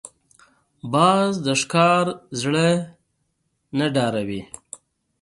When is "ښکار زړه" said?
1.61-2.67